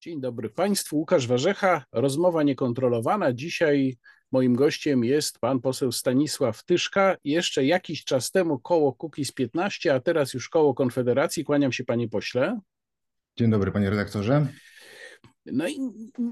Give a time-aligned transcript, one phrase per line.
[0.00, 0.96] Dzień dobry Państwu.
[0.96, 3.32] Łukasz Warzecha, rozmowa niekontrolowana.
[3.32, 3.96] Dzisiaj
[4.32, 7.16] moim gościem jest pan poseł Stanisław Tyszka.
[7.24, 11.44] Jeszcze jakiś czas temu koło Kukiz 15, a teraz już koło Konfederacji.
[11.44, 12.60] Kłaniam się panie pośle.
[13.36, 14.46] Dzień dobry panie redaktorze.
[15.46, 15.78] No i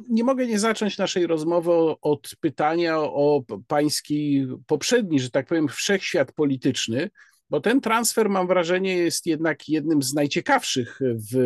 [0.08, 1.72] nie mogę nie zacząć naszej rozmowy
[2.02, 7.10] od pytania o pański poprzedni, że tak powiem, wszechświat polityczny,
[7.50, 11.36] bo ten transfer, mam wrażenie, jest jednak jednym z najciekawszych w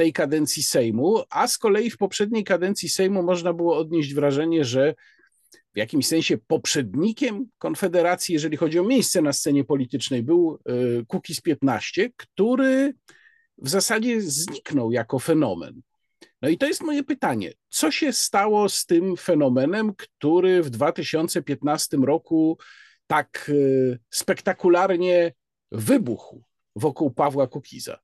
[0.00, 4.94] tej kadencji Sejmu, a z kolei w poprzedniej kadencji Sejmu można było odnieść wrażenie, że
[5.74, 10.72] w jakimś sensie poprzednikiem Konfederacji, jeżeli chodzi o miejsce na scenie politycznej, był e,
[11.06, 12.94] Kukiz 15, który
[13.58, 15.82] w zasadzie zniknął jako fenomen.
[16.42, 17.52] No i to jest moje pytanie.
[17.68, 22.58] Co się stało z tym fenomenem, który w 2015 roku
[23.06, 25.32] tak e, spektakularnie
[25.72, 26.42] wybuchł
[26.76, 27.98] wokół Pawła Kukiza?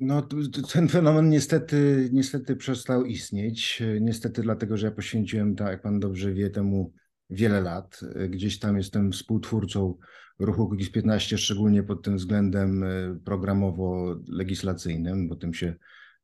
[0.00, 0.28] No,
[0.72, 3.82] ten fenomen niestety, niestety przestał istnieć.
[4.00, 6.92] Niestety dlatego, że ja poświęciłem, tak jak pan dobrze wie, temu
[7.30, 8.00] wiele lat.
[8.28, 9.98] Gdzieś tam jestem współtwórcą
[10.38, 15.74] ruchu Kukiz 15, szczególnie pod tym względem e, programowo-legislacyjnym, bo tym się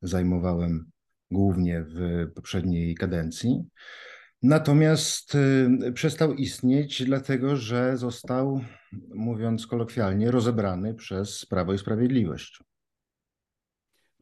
[0.03, 0.91] zajmowałem
[1.31, 3.65] głównie w poprzedniej kadencji.
[4.43, 8.61] Natomiast e, przestał istnieć, dlatego że został,
[9.15, 12.63] mówiąc kolokwialnie, rozebrany przez Prawo i Sprawiedliwość.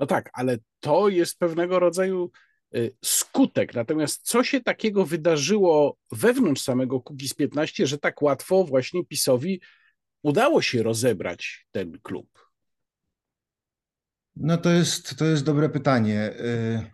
[0.01, 2.31] No tak, ale to jest pewnego rodzaju
[2.75, 3.75] y, skutek.
[3.75, 9.61] Natomiast co się takiego wydarzyło wewnątrz samego Kukiz 15, że tak łatwo właśnie PiSowi
[10.23, 12.51] udało się rozebrać ten klub?
[14.37, 16.33] No to jest, to jest dobre pytanie.
[16.41, 16.91] Y,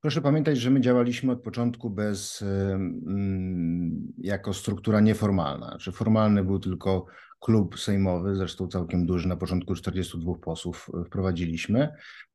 [0.00, 5.76] proszę pamiętać, że my działaliśmy od początku bez, y, mm, jako struktura nieformalna.
[5.80, 7.06] Czy formalny był tylko
[7.40, 11.88] klub sejmowy, zresztą całkiem duży, na początku 42 posłów e, wprowadziliśmy.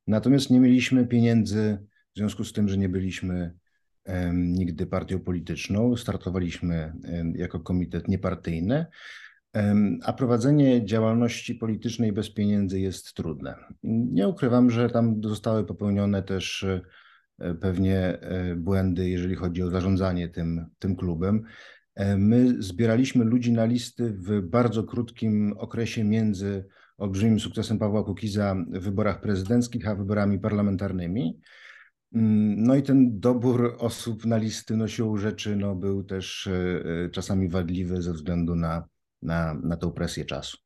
[0.08, 1.78] Natomiast nie mieliśmy pieniędzy
[2.14, 3.54] w związku z tym, że nie byliśmy
[4.34, 5.96] nigdy partią polityczną.
[5.96, 6.94] Startowaliśmy
[7.36, 8.86] jako komitet niepartyjny,
[10.04, 13.56] a prowadzenie działalności politycznej bez pieniędzy jest trudne.
[13.84, 16.64] Nie ukrywam, że tam zostały popełnione też
[17.40, 21.44] e, pewnie e, błędy, jeżeli chodzi o zarządzanie tym, tym klubem.
[21.96, 26.66] E, my zbieraliśmy ludzi na listy w bardzo krótkim okresie między
[26.98, 31.40] olbrzymim sukcesem Pawła Kukiza w wyborach prezydenckich, a wyborami parlamentarnymi.
[32.14, 36.84] Mm, no i ten dobór osób na listy no siłą rzeczy no, był też e,
[37.06, 38.88] e, czasami wadliwy ze względu na,
[39.22, 40.58] na, na tą presję czasu.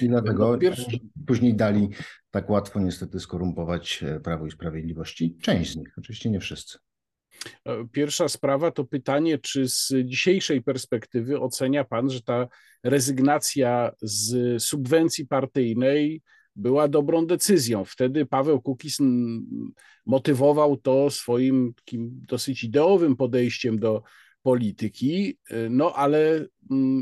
[0.00, 0.98] I dlatego no, pierwszy...
[1.26, 1.88] później dali
[2.30, 5.36] tak łatwo niestety skorumpować Prawo i Sprawiedliwości.
[5.42, 6.78] Część z nich, oczywiście nie wszyscy.
[7.64, 12.48] E, pierwsza sprawa to pytanie, czy z dzisiejszej perspektywy ocenia Pan, że ta
[12.84, 16.22] rezygnacja z subwencji partyjnej
[16.56, 17.84] była dobrą decyzją.
[17.84, 18.98] Wtedy Paweł Kukiz
[20.06, 24.02] motywował to swoim takim dosyć ideowym podejściem do
[24.42, 25.38] polityki.
[25.50, 26.46] E, no ale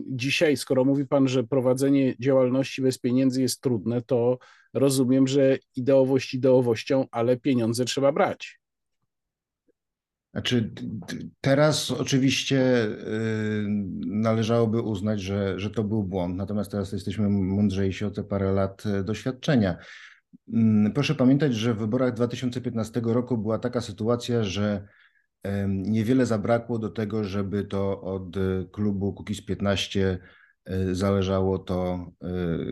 [0.07, 4.39] dzisiaj, skoro mówi Pan, że prowadzenie działalności bez pieniędzy jest trudne, to
[4.75, 8.62] rozumiem, że ideowość ideowością, ale pieniądze trzeba brać.
[10.33, 10.73] Znaczy,
[11.41, 13.65] teraz oczywiście y,
[14.07, 18.87] należałoby uznać, że, że to był błąd, natomiast teraz jesteśmy mądrzejsi o te parę lat
[18.87, 19.77] y, doświadczenia.
[20.53, 24.89] Mm, proszę pamiętać, że w wyborach 2015 roku była taka sytuacja, że
[25.69, 28.37] niewiele zabrakło do tego, żeby to od
[28.73, 30.19] klubu Kukiz 15
[30.71, 32.11] y, zależało to,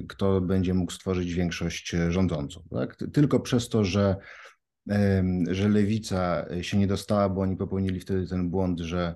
[0.09, 2.63] kto będzie mógł stworzyć większość rządzącą.
[2.71, 2.97] Tak?
[3.13, 4.17] Tylko przez to, że
[5.51, 9.15] że lewica się nie dostała, bo oni popełnili wtedy ten błąd, że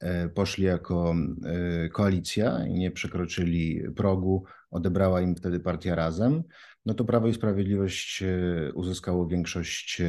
[0.00, 6.42] e, poszli jako e, koalicja i nie przekroczyli progu, odebrała im wtedy partia razem,
[6.86, 10.02] no to Prawo i Sprawiedliwość e, uzyskało większość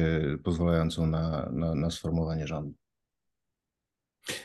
[0.44, 2.74] pozwalającą na, na, na sformowanie rządu.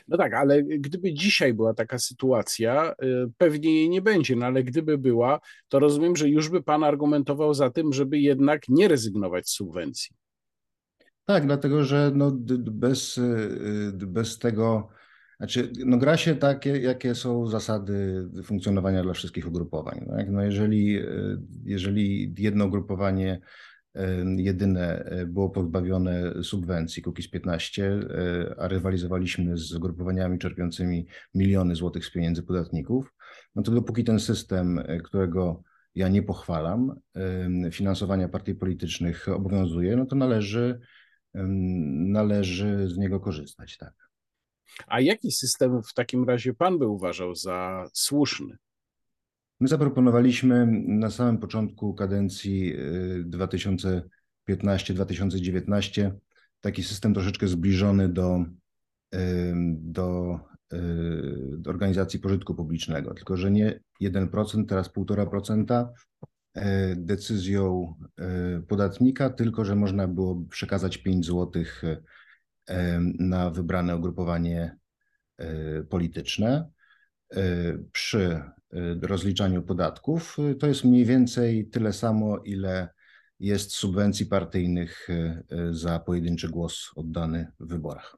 [0.07, 2.93] No tak, ale gdyby dzisiaj była taka sytuacja,
[3.37, 7.53] pewnie jej nie będzie, no ale gdyby była, to rozumiem, że już by pan argumentował
[7.53, 10.15] za tym, żeby jednak nie rezygnować z subwencji.
[11.29, 12.31] Tak, dlatego że no,
[12.71, 13.21] bez, y,
[14.01, 14.89] y, bez tego,
[15.37, 20.05] znaczy, no gra się takie, jakie są zasady funkcjonowania dla wszystkich ugrupowań.
[20.09, 20.29] Tak?
[20.29, 23.39] No jeżeli, y, jeżeli jedno ugrupowanie
[24.37, 27.99] jedyne było pozbawione subwencji Kukiz 15,
[28.57, 33.13] a rywalizowaliśmy z grupowaniami czerpiącymi miliony złotych z pieniędzy podatników,
[33.55, 35.63] no to dopóki ten system, którego
[35.95, 36.99] ja nie pochwalam,
[37.71, 40.79] finansowania partii politycznych obowiązuje, no to należy
[41.33, 44.09] należy z niego korzystać, tak.
[44.87, 48.57] A jaki system w takim razie pan by uważał za słuszny?
[49.59, 52.75] My zaproponowaliśmy na samym początku kadencji
[53.25, 56.11] 2015-2019
[56.61, 58.45] taki system troszeczkę zbliżony do,
[59.69, 60.39] do,
[61.57, 65.87] do organizacji pożytku publicznego, tylko że nie 1%, teraz 1,5% e,
[66.95, 71.63] decyzją e, podatnika, tylko że można było przekazać 5 zł
[72.67, 74.77] e, na wybrane ugrupowanie
[75.89, 76.69] polityczne.
[77.91, 78.41] Przy
[79.01, 82.89] rozliczaniu podatków to jest mniej więcej tyle samo, ile
[83.39, 85.07] jest subwencji partyjnych
[85.71, 88.17] za pojedynczy głos oddany w wyborach.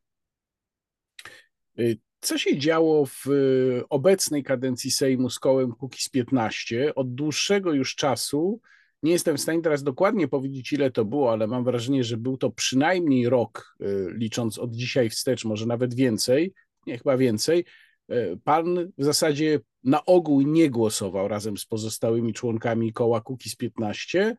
[2.21, 6.95] Co się działo w y, obecnej kadencji Sejmu z kołem Kukiz 15?
[6.95, 8.62] Od dłuższego już czasu,
[9.03, 12.38] nie jestem w stanie teraz dokładnie powiedzieć, ile to było, ale mam wrażenie, że był
[12.38, 16.53] to przynajmniej rok, y, licząc od dzisiaj wstecz, może nawet więcej,
[16.88, 17.65] nie chyba więcej.
[18.12, 24.38] Y, pan w zasadzie na ogół nie głosował razem z pozostałymi członkami koła Kukiz 15,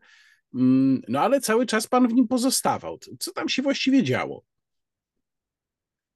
[0.53, 2.97] mm, no ale cały czas pan w nim pozostawał.
[3.19, 4.43] Co tam się właściwie działo?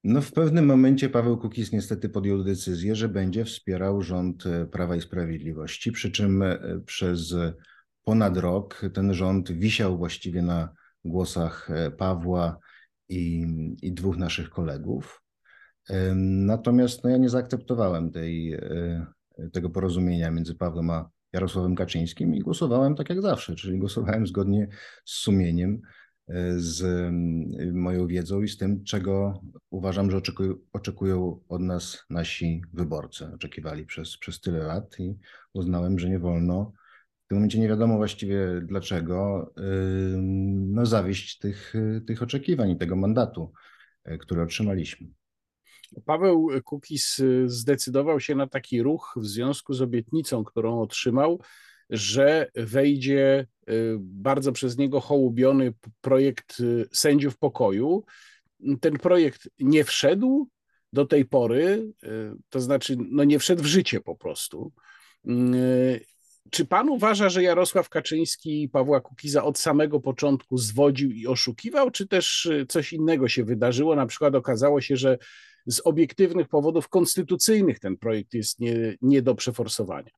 [0.04, 4.96] No w pewnym momencie Paweł Kukiz niestety podjął decyzję, że będzie wspierał rząd e, Prawa
[4.96, 7.36] i Sprawiedliwości, przy czym e, przez
[8.04, 10.70] ponad rok ten rząd wisiał właściwie na
[11.06, 12.60] głosach e, Pawła
[13.10, 13.48] i,
[13.82, 15.24] i dwóch naszych kolegów.
[16.16, 18.60] Natomiast no, ja nie zaakceptowałem tej,
[19.54, 24.68] tego porozumienia między Pawłem a Jarosławem Kaczyńskim i głosowałem tak jak zawsze, czyli głosowałem zgodnie
[25.06, 25.82] z sumieniem
[26.58, 32.62] z mm, moją wiedzą i z tym, czego uważam, że oczekują, oczekują od nas nasi
[32.74, 33.26] wyborcy.
[33.36, 35.16] Oczekiwali przez, przez tyle lat i
[35.54, 36.74] uznałem, że nie wolno
[37.26, 39.52] w tym momencie nie wiadomo właściwie dlaczego,
[40.48, 41.74] no, zawieść tych,
[42.08, 43.52] tych oczekiwań i tego mandatu,
[44.04, 45.08] e, który otrzymaliśmy.
[46.06, 51.42] Paweł Kukis zdecydował się na taki ruch w związku z obietnicą, którą otrzymał,
[51.90, 58.04] że wejdzie y, bardzo przez niego hołubiony projekt y, sędziów pokoju.
[58.82, 60.50] Ten projekt nie wszedł
[60.94, 62.08] do tej pory, y,
[62.50, 64.72] to znaczy no nie wszedł w życie po prostu.
[66.52, 72.08] Czy pan uważa, że Jarosław Kaczyński Pawła Kukiza od samego początku zwodził i oszukiwał, czy
[72.08, 73.96] też coś innego się wydarzyło?
[73.96, 75.18] Na przykład okazało się, że
[75.66, 80.12] z obiektywnych powodów konstytucyjnych ten projekt jest nie, nie do przeforsowania.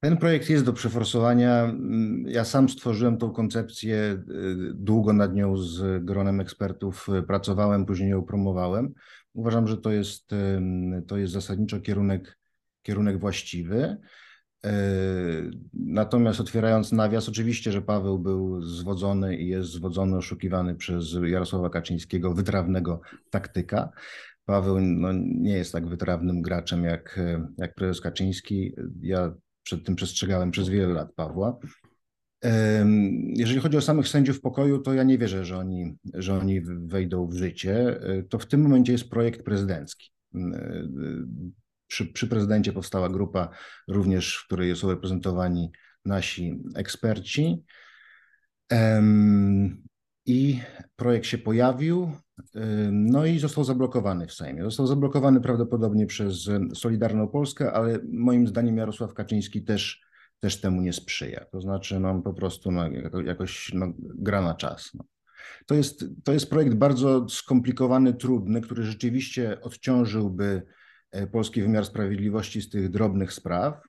[0.00, 1.74] Ten projekt jest do przeforsowania.
[2.24, 4.24] Ja sam stworzyłem tą koncepcję, y,
[4.74, 8.94] długo nad nią z gronem ekspertów y, pracowałem, później ją promowałem.
[9.34, 10.30] Uważam, że to jest,
[11.06, 12.38] to jest zasadniczo kierunek,
[12.82, 13.96] kierunek właściwy.
[14.66, 14.70] Y,
[15.72, 22.34] natomiast otwierając nawias, oczywiście, że Paweł był zwodzony i jest zwodzony, oszukiwany przez Jarosława Kaczyńskiego,
[22.34, 23.00] wytrawnego
[23.30, 23.90] taktyka.
[24.44, 27.20] Paweł no, nie jest tak wytrawnym graczem jak,
[27.58, 28.74] jak prezes Kaczyński.
[29.02, 29.34] Ja
[29.68, 31.58] przed tym przestrzegałem przez wiele lat Pawła.
[33.34, 37.26] Jeżeli chodzi o samych sędziów pokoju, to ja nie wierzę, że oni, że oni wejdą
[37.28, 38.00] w życie.
[38.30, 40.10] To w tym momencie jest projekt prezydencki.
[41.86, 43.48] Przy, przy prezydencie powstała grupa,
[43.88, 45.70] również w której są reprezentowani
[46.04, 47.64] nasi eksperci.
[50.28, 50.60] I
[50.96, 52.12] projekt się pojawił,
[52.92, 54.64] no i został zablokowany w Sejmie.
[54.64, 60.00] Został zablokowany prawdopodobnie przez Solidarną Polskę, ale moim zdaniem Jarosław Kaczyński też,
[60.40, 61.44] też temu nie sprzyja.
[61.44, 62.88] To znaczy, no, po prostu no,
[63.24, 64.90] jakoś no, gra na czas.
[64.94, 65.04] No.
[65.66, 70.62] To, jest, to jest projekt bardzo skomplikowany, trudny, który rzeczywiście odciążyłby
[71.10, 73.82] e, polski wymiar sprawiedliwości z tych drobnych spraw,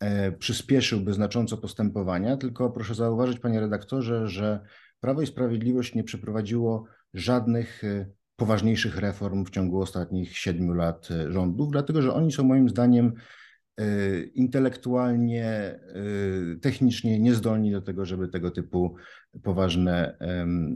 [0.00, 4.60] e, przyspieszyłby znacząco postępowania, tylko proszę zauważyć, panie redaktorze, że
[5.00, 11.32] Prawo i Sprawiedliwość nie przeprowadziło żadnych e, poważniejszych reform w ciągu ostatnich siedmiu lat e,
[11.32, 13.12] rządów, dlatego że oni są moim zdaniem
[13.76, 15.80] e, intelektualnie,
[16.62, 18.96] technicznie niezdolni do tego, żeby tego typu
[19.42, 20.16] poważne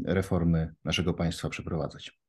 [0.05, 2.22] reformy naszego państwa przeprowadzać.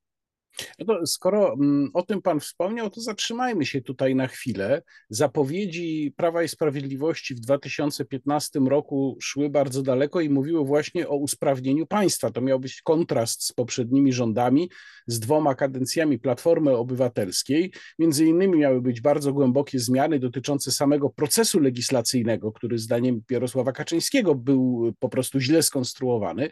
[0.87, 4.81] No skoro mm, o tym Pan wspomniał, to zatrzymajmy się tutaj na chwilę.
[5.09, 11.87] Zapowiedzi Prawa i Sprawiedliwości w 2015 roku szły bardzo daleko i mówiły właśnie o usprawnieniu
[11.87, 12.31] państwa.
[12.31, 14.69] To miał być kontrast z poprzednimi rządami,
[15.07, 17.71] z dwoma kadencjami Platformy Obywatelskiej.
[17.99, 24.35] Między innymi miały być bardzo głębokie zmiany dotyczące samego procesu legislacyjnego, który zdaniem Jarosława Kaczyńskiego
[24.35, 26.49] był po prostu źle skonstruowany.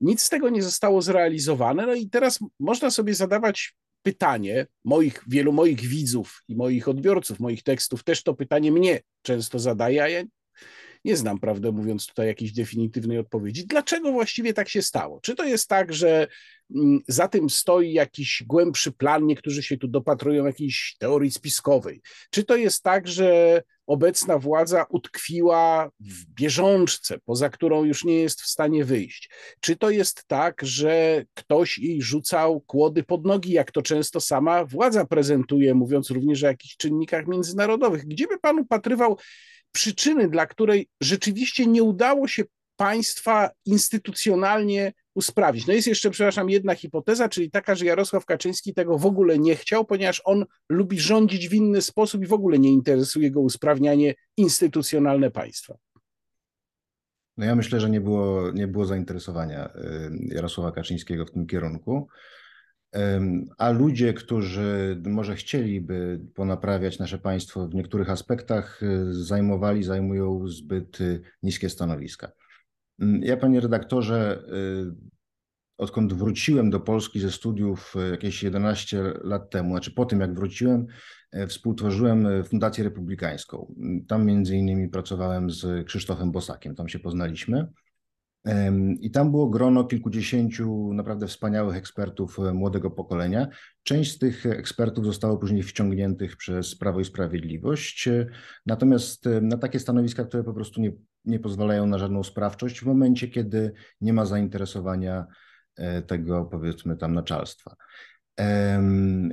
[0.00, 1.86] Nic z tego nie zostało zrealizowane.
[1.86, 7.62] No i teraz można sobie zadawać pytanie moich, wielu moich widzów i moich odbiorców, moich
[7.62, 10.22] tekstów też to pytanie mnie często zadaje, a ja
[11.04, 13.66] nie znam, prawdę mówiąc, tutaj jakiejś definitywnej odpowiedzi.
[13.66, 15.20] Dlaczego właściwie tak się stało?
[15.20, 16.26] Czy to jest tak, że
[16.74, 22.00] mm, za tym stoi jakiś głębszy plan, niektórzy się tu dopatrują jakiejś teorii spiskowej?
[22.30, 28.42] Czy to jest tak, że obecna władza utkwiła w bieżączce, poza którą już nie jest
[28.42, 29.30] w stanie wyjść?
[29.60, 34.64] Czy to jest tak, że ktoś jej rzucał kłody pod nogi, jak to często sama
[34.64, 38.06] władza prezentuje, mówiąc również o jakichś czynnikach międzynarodowych?
[38.06, 39.16] Gdzie by pan upatrywał
[39.72, 42.44] przyczyny, dla której rzeczywiście nie udało się
[42.76, 45.66] państwa instytucjonalnie usprawnić.
[45.66, 49.56] No jest jeszcze, przepraszam, jedna hipoteza, czyli taka, że Jarosław Kaczyński tego w ogóle nie
[49.56, 54.14] chciał, ponieważ on lubi rządzić w inny sposób i w ogóle nie interesuje go usprawnianie
[54.36, 55.76] instytucjonalne państwa.
[57.36, 62.08] No ja myślę, że nie było, nie było zainteresowania y, Jarosława Kaczyńskiego w tym kierunku.
[63.58, 71.00] A ludzie, którzy może chcieliby ponaprawiać nasze państwo w niektórych aspektach, y, zajmowali, zajmują zbyt
[71.00, 72.32] y, niskie stanowiska.
[73.00, 75.08] Mm, ja, panie redaktorze, y,
[75.78, 80.86] odkąd wróciłem do Polski ze studiów jakieś 11 lat temu, znaczy po tym jak wróciłem,
[81.48, 83.74] współtworzyłem Fundację Republikańską.
[83.78, 87.68] Mm, tam między innymi pracowałem z Krzysztofem Bosakiem, tam się poznaliśmy.
[89.00, 93.48] I tam było grono kilkudziesięciu naprawdę wspaniałych ekspertów e, młodego pokolenia.
[93.82, 98.26] Część z tych ekspertów zostało później wciągniętych przez Prawo i Sprawiedliwość, e,
[98.66, 100.92] natomiast e, na takie stanowiska, które po prostu nie,
[101.24, 105.26] nie pozwalają na żadną sprawczość w momencie, kiedy nie ma zainteresowania
[106.06, 107.74] tego, powiedzmy, tam naczelstwa.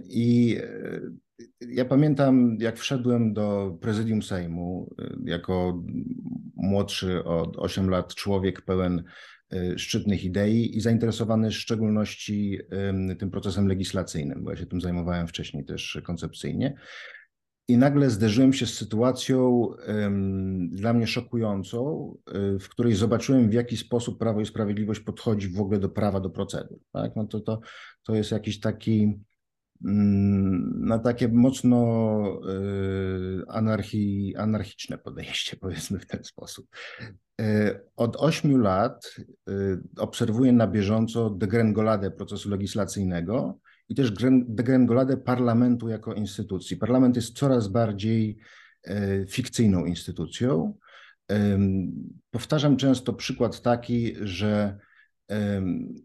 [0.09, 0.57] I
[1.59, 5.83] ja pamiętam, jak wszedłem do prezydium Sejmu y, jako
[6.55, 9.03] młodszy o 8 lat człowiek pełen
[9.53, 12.59] y, szczytnych idei i zainteresowany w szczególności
[13.19, 16.75] tym procesem legislacyjnym, bo ja się tym zajmowałem wcześniej też koncepcyjnie.
[17.67, 19.69] I nagle zderzyłem się z sytuacją
[20.69, 22.13] dla mnie szokującą,
[22.55, 26.19] y, w której zobaczyłem, w jaki sposób Prawo i Sprawiedliwość podchodzi w ogóle do prawa,
[26.19, 26.79] do procedur.
[26.91, 27.15] Tak?
[27.15, 27.59] No to, to,
[28.03, 29.19] to jest jakiś taki
[29.83, 36.67] Mm, na takie mocno y, anarchi, anarchiczne podejście, powiedzmy w ten sposób.
[37.41, 39.15] Y, od ośmiu lat
[39.97, 44.11] obserwuję na bieżąco degrengoladę procesu legislacyjnego i też
[44.47, 46.77] degrengoladę parlamentu jako instytucji.
[46.77, 48.37] Parlament jest coraz bardziej
[49.29, 50.77] fikcyjną instytucją.
[52.31, 54.79] Powtarzam często przykład taki, że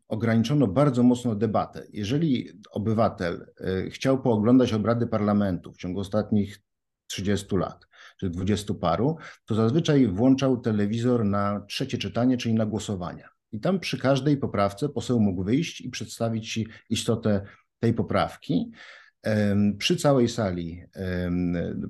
[0.08, 1.86] ograniczono bardzo mocno debatę.
[1.92, 6.58] Jeżeli obywatel e, chciał pooglądać obrady parlamentu w ciągu ostatnich
[7.06, 7.86] 30 lat,
[8.18, 13.28] czy 20 paru, to zazwyczaj włączał telewizor na trzecie czytanie, czyli na głosowania.
[13.52, 16.60] I tam przy każdej poprawce poseł mógł wyjść i przedstawić
[16.90, 17.42] istotę
[17.80, 18.70] tej poprawki
[19.78, 20.84] przy całej sali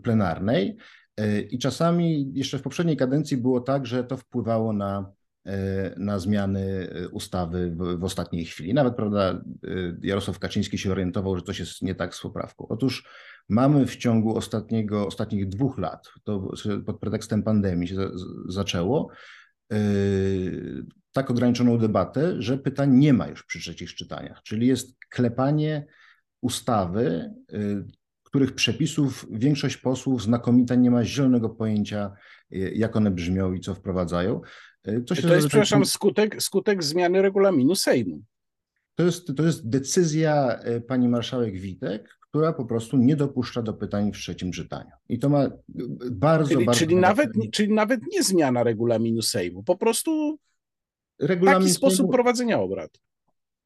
[0.02, 0.76] plenarnej.
[1.16, 5.12] E, I czasami jeszcze w poprzedniej kadencji było tak, że to wpływało na
[5.47, 8.75] E, na zmiany e, ustawy w, w, ostatniej chwili.
[8.75, 9.42] Nawet, prawda,
[10.02, 12.68] Jarosław Kaczyński się orientował, że coś jest nie tak z poprawką.
[12.68, 13.09] Otóż
[13.49, 16.52] mamy w ciągu ostatniego, ostatnich dwóch lat, to
[16.87, 18.11] pod pretekstem pandemii się za,
[18.49, 19.09] zaczęło,
[21.12, 25.87] tak ograniczoną debatę, że pytań nie ma już przy trzecich czytaniach, czyli jest klepanie
[26.43, 27.35] ustawy,
[28.23, 32.12] których przepisów większość posłów znakomita nie ma zielonego pojęcia,
[32.50, 34.40] jak one brzmią i co wprowadzają.
[34.85, 38.23] E, to, to jest, przepraszam, skutek, skutek zmiany regulaminu Sejmu.
[38.95, 44.12] To jest, to jest decyzja pani marszałek Witek, która po prostu nie dopuszcza do pytań
[44.12, 44.90] w trzecim czytaniu.
[45.09, 45.50] I to ma
[46.11, 46.79] bardzo, czyli, bardzo...
[46.79, 50.38] Czyli nawet, czyli nawet nie zmiana regulaminu Sejmu, po prostu
[51.20, 53.00] Regulamin taki sposób prowadzenia obrad.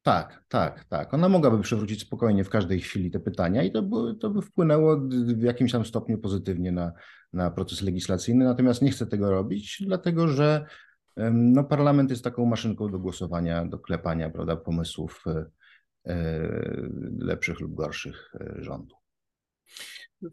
[0.01, 1.13] Tak, tak, tak.
[1.13, 4.97] Ona mogłaby przywrócić spokojnie w każdej chwili te pytania i to by, to by wpłynęło
[5.35, 6.91] w jakimś tam stopniu pozytywnie na,
[7.33, 8.45] na proces legislacyjny.
[8.45, 10.65] Natomiast nie chcę tego robić, dlatego że
[11.31, 15.45] no, parlament jest taką maszynką do głosowania, do klepania prawda, pomysłów e,
[16.05, 16.49] e,
[17.19, 18.95] lepszych lub gorszych e, rządu.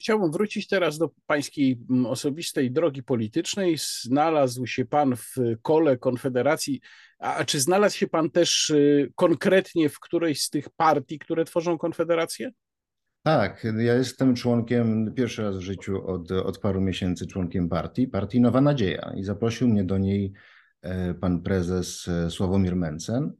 [0.00, 3.76] Chciałbym wrócić teraz do pańskiej osobistej drogi politycznej.
[3.78, 6.80] Znalazł się pan w kole Konfederacji,
[7.22, 8.72] a czy znalazł się pan też
[9.14, 12.50] konkretnie w którejś z tych partii, które tworzą Konfederację?
[13.22, 18.40] Tak, ja jestem członkiem, pierwszy raz w życiu od, od paru miesięcy członkiem partii, partii
[18.40, 20.32] Nowa Nadzieja i zaprosił mnie do niej
[20.82, 23.32] E, pan prezes e, Sławomir Mencen.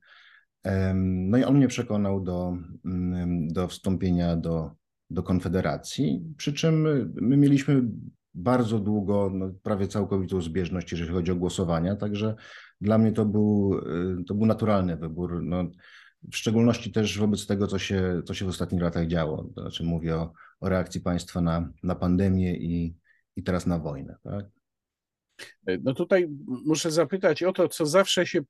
[0.95, 4.71] No i on mnie przekonał do, mm, do wstąpienia do,
[5.11, 6.83] do Konfederacji, przy czym
[7.15, 7.83] my mieliśmy
[8.35, 12.35] bardzo długo, no, prawie całkowitą zbieżność, jeżeli chodzi o głosowania, także
[12.81, 13.81] dla mnie to był,
[14.21, 15.43] e, to był naturalny wybór.
[15.43, 15.65] No,
[16.33, 19.49] w szczególności też wobec tego, co się, co się w ostatnich latach działo.
[19.55, 22.97] To znaczy mówię o, o reakcji państwa na, na pandemię i,
[23.37, 24.17] i teraz na wojnę.
[24.23, 24.47] Tak?
[25.83, 28.41] No tutaj muszę zapytać o to, co zawsze się,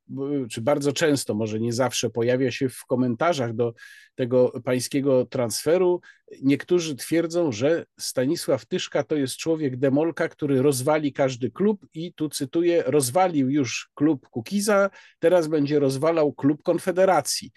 [0.51, 3.75] czy bardzo często, może nie zawsze, pojawia się w komentarzach do
[4.15, 6.01] tego pańskiego transferu.
[6.43, 12.29] Niektórzy twierdzą, że Stanisław Tyszka to jest człowiek demolka, który rozwali każdy klub i tu
[12.29, 17.51] cytuję, rozwalił już klub Kukiza, teraz będzie rozwalał klub Konfederacji.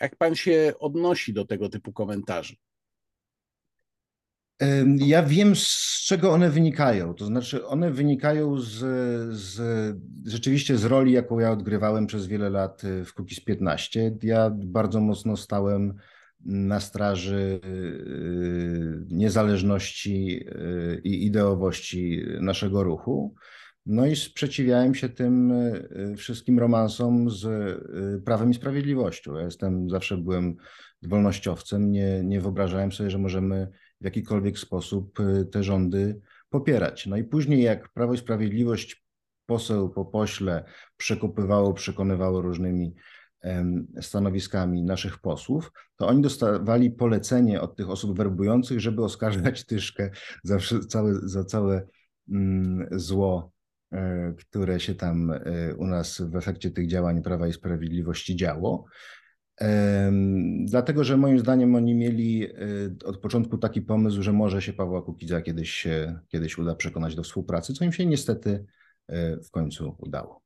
[0.00, 2.56] Jak pan się odnosi do tego typu komentarzy?
[4.96, 7.14] Ja wiem, z czego one wynikają.
[7.14, 8.76] To znaczy, one wynikają z,
[9.36, 9.60] z,
[10.26, 14.16] rzeczywiście z roli, jaką ja odgrywałem przez wiele lat y, w Kukiz 15.
[14.22, 15.94] Ja bardzo mocno stałem
[16.44, 23.34] na straży y, niezależności y, i ideowości naszego ruchu.
[23.86, 25.52] No i sprzeciwiałem się tym
[26.16, 27.46] wszystkim romansom z
[28.24, 29.36] Prawem i Sprawiedliwością.
[29.36, 30.56] Ja jestem, zawsze byłem
[31.02, 33.68] wolnościowcem, nie, nie wyobrażałem sobie, że możemy
[34.00, 37.06] w jakikolwiek sposób y, te rządy popierać.
[37.06, 39.04] No i później jak Prawo i Sprawiedliwość
[39.46, 40.64] poseł po pośle
[40.96, 42.94] przekopywało, przekonywało różnymi
[44.00, 50.10] stanowiskami naszych posłów, to oni dostawali polecenie od tych osób werbujących, żeby oskarżać Tyszkę
[50.42, 51.86] za całe, za całe
[52.28, 53.52] mm, zło,
[53.92, 58.84] e, które się tam e, u nas w efekcie tych działań Prawa i Sprawiedliwości działo.
[60.64, 65.02] Dlatego, że moim zdaniem oni mieli y, od początku taki pomysł, że może się Pawła
[65.02, 65.86] Kukiza kiedyś,
[66.28, 68.50] kiedyś uda przekonać do współpracy, co im się niestety
[69.10, 70.42] y, w końcu udało.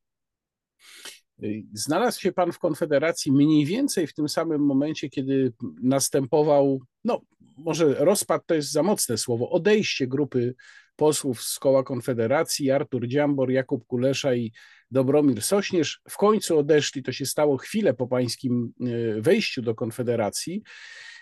[1.73, 5.53] Znalazł się pan w Konfederacji mniej więcej w tym samym momencie, kiedy
[5.83, 7.21] następował, no
[7.57, 10.55] może rozpad to jest za mocne słowo, odejście grupy
[10.97, 14.53] posłów z koła Konfederacji, Artur Dziambor, Jakub Kulesza i
[14.93, 16.01] Dobromir Sośnierz.
[16.11, 20.63] W końcu odeszli, to się stało chwilę po pańskim e, wejściu do Konfederacji.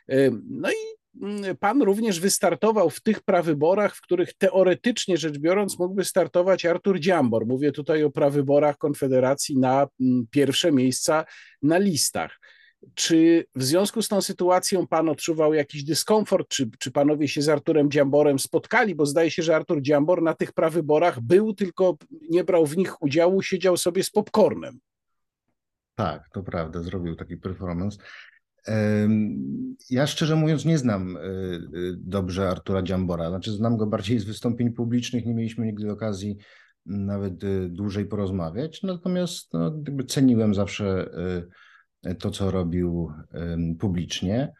[0.08, 0.74] E, no i
[1.22, 7.00] mm, pan również wystartował w tych prawyborach, w których teoretycznie rzecz biorąc mógłby startować Artur
[7.00, 7.46] Dziambor.
[7.46, 11.24] Mówię tutaj o prawyborach Konfederacji na mm, pierwsze miejsca
[11.62, 12.40] na listach.
[12.94, 16.48] Czy w związku z tą sytuacją pan odczuwał jakiś dyskomfort?
[16.48, 18.94] Czy, czy panowie się z Arturem Dziamborem spotkali?
[18.94, 21.96] Bo zdaje się, że Artur Dziambor na tych prawyborach był, tylko
[22.30, 24.78] nie brał w nich udziału, siedział sobie z popcornem.
[25.94, 27.98] Tak, to prawda, zrobił taki performance.
[29.90, 31.26] Ja szczerze mówiąc nie znam e, e,
[31.96, 36.36] dobrze Artura Dziambora, znaczy znam go bardziej z wystąpień publicznych, nie mieliśmy nigdy okazji
[36.86, 39.72] nawet e, dłużej porozmawiać, natomiast no,
[40.08, 41.10] ceniłem zawsze
[42.18, 43.12] to, co robił
[43.78, 44.52] publicznie.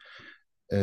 [0.72, 0.79] E,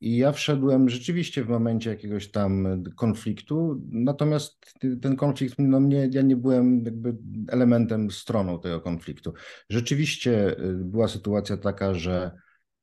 [0.00, 6.22] I ja wszedłem rzeczywiście w momencie jakiegoś tam konfliktu, natomiast ten konflikt, no mnie, ja
[6.22, 7.16] nie byłem jakby
[7.48, 9.32] elementem, stroną tego konfliktu.
[9.70, 12.30] Rzeczywiście e, była sytuacja taka, że,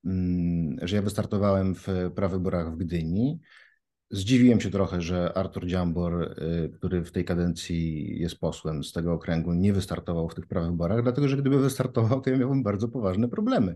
[0.06, 3.40] mm, że ja wystartowałem w prawyborach w Gdyni
[4.12, 9.14] Zdziwiłem się trochę, że Artur Dziambor, y, który w tej kadencji jest posłem z tego
[9.14, 13.28] okręgu, nie wystartował w tych prawyborach, dlatego że gdyby wystartował, to ja miałbym bardzo poważne
[13.28, 13.76] problemy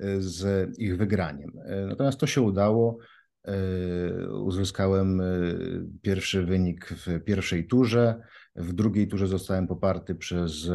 [0.00, 1.50] y, z ich wygraniem.
[1.50, 2.98] Y, natomiast to się udało.
[4.44, 5.22] Uzyskałem
[6.02, 8.20] pierwszy wynik w pierwszej turze.
[8.56, 10.68] W drugiej turze zostałem poparty przez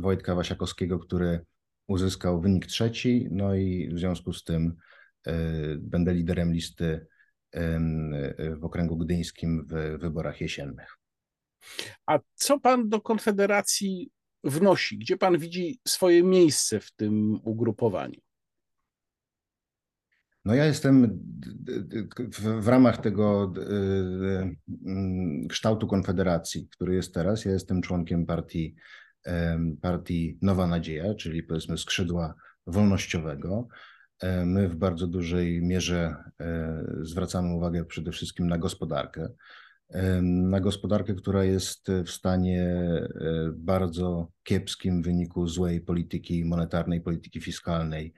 [0.00, 1.40] Wojtka Wasiakowskiego, który
[1.88, 3.28] uzyskał wynik trzeci.
[3.30, 4.74] No i w związku z tym
[5.78, 7.06] będę liderem listy
[8.56, 10.98] w okręgu gdyńskim w wyborach jesiennych.
[12.06, 14.10] A co pan do Konfederacji
[14.44, 14.98] wnosi?
[14.98, 18.20] Gdzie pan widzi swoje miejsce w tym ugrupowaniu?
[20.44, 21.22] No ja jestem
[22.60, 23.54] w, ramach tego
[25.48, 28.74] kształtu Konfederacji, który jest teraz, ja jestem członkiem partii,
[29.82, 32.34] partii Nowa Nadzieja, czyli powiedzmy skrzydła
[32.66, 33.68] wolnościowego.
[34.20, 39.28] E, my w bardzo dużej mierze e, zwracamy uwagę przede wszystkim na gospodarkę.
[39.88, 42.74] E, na gospodarkę, która jest w stanie
[43.52, 48.14] bardzo kiepskim wyniku złej polityki monetarnej, polityki fiskalnej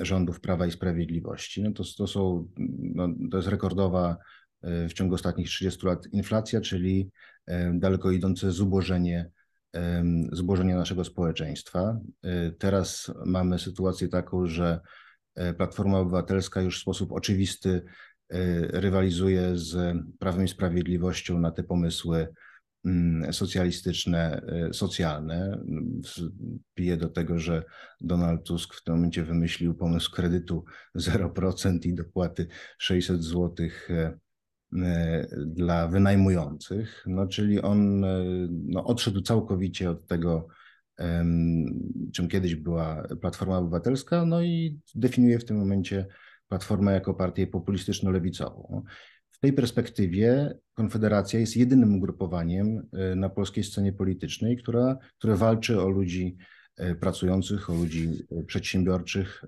[0.00, 1.62] rządów Prawa i Sprawiedliwości.
[1.62, 2.48] No to, to, są,
[2.78, 4.16] no, to jest rekordowa
[4.62, 7.10] w ciągu ostatnich 30 lat inflacja, czyli
[7.74, 9.30] daleko idące zubożenie
[10.32, 12.00] złożenia naszego społeczeństwa.
[12.24, 14.80] Y, teraz mamy sytuację taką, że
[15.34, 21.62] e, Platforma Obywatelska już w sposób oczywisty y, rywalizuje z Prawem i Sprawiedliwością na te
[21.62, 22.28] pomysły
[22.84, 25.60] mm, socjalistyczne, socjalne.
[26.74, 27.64] Pije do tego, że
[28.00, 30.64] Donald Tusk w tym momencie wymyślił pomysł kredytu
[30.98, 32.46] 0% i dopłaty
[32.78, 34.31] 600 złotych e, E,
[35.46, 40.48] dla wynajmujących, no, czyli on e, no, odszedł całkowicie od tego,
[42.12, 46.06] czym kiedyś była Platforma Obywatelska, no i definiuje w tym momencie
[46.48, 48.82] Platformę jako partię populistyczno-lewicową.
[49.40, 56.36] tej perspektywie Konfederacja jest jedynym ugrupowaniem na polskiej scenie politycznej, która, które walczy o ludzi
[57.00, 59.44] pracujących, o ludzi przedsiębiorczych,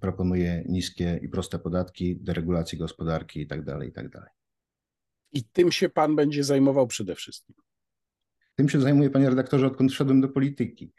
[0.00, 3.72] proponuje niskie i proste podatki, deregulację gospodarki itd.
[3.72, 4.10] Tak itd.
[4.12, 4.30] Tak
[5.32, 7.56] I tym się pan będzie zajmował przede wszystkim.
[8.54, 10.92] Tym się zajmuję, panie redaktorze, odkąd wszedłem do polityki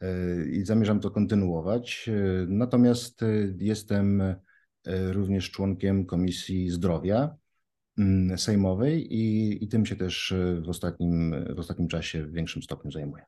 [0.00, 0.08] e,
[0.44, 2.08] i zamierzam to kontynuować.
[2.08, 2.12] E,
[2.48, 3.26] natomiast e,
[3.58, 4.22] jestem
[5.10, 7.36] również członkiem Komisji Zdrowia
[7.98, 12.90] mm, Sejmowej i, i tym się też w ostatnim, w ostatnim czasie w większym stopniu
[12.90, 13.24] zajmuję.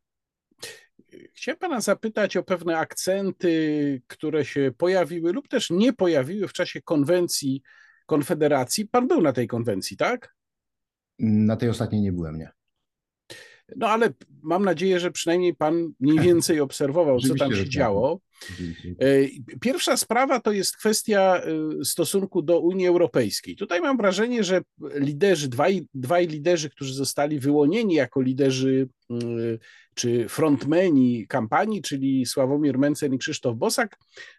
[1.35, 6.83] Chciałem pana zapytać o pewne akcenty, które się pojawiły lub też nie pojawiły w czasie
[6.83, 7.62] konwencji
[8.06, 8.87] Konfederacji.
[8.87, 10.35] Pan był na tej konwencji, tak?
[11.18, 12.50] Na tej ostatniej nie byłem, nie.
[13.76, 17.68] No ale mam nadzieję, że przynajmniej pan mniej więcej obserwował, co tam się tak.
[17.68, 18.20] działo.
[19.00, 19.07] E,
[19.61, 21.42] pierwsza sprawa to jest kwestia
[21.81, 23.57] e, stosunku do Unii Europejskiej.
[23.57, 24.61] Tutaj mam wrażenie, że
[24.94, 29.59] liderzy, dwaj, dwaj liderzy, którzy zostali wyłonieni jako liderzy mm,
[29.94, 33.96] czy frontmeni kampanii, czyli Sławomir Mencen i Krzysztof Bosak,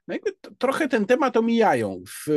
[0.08, 2.04] no jakby trochę ten temat omijają.
[2.08, 2.32] W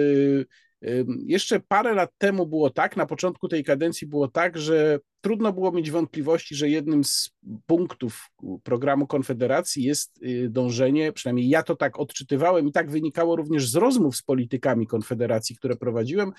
[1.27, 5.73] jeszcze parę lat temu było tak, na początku tej kadencji było tak, że trudno było
[5.73, 7.31] mieć wątpliwości, że jednym z
[7.67, 8.31] punktów
[8.63, 13.75] programu Konfederacji jest y, dążenie, przynajmniej ja to tak odczytywałem i tak wynikało również z
[13.75, 16.33] rozmów z politykami Konfederacji, które prowadziłem,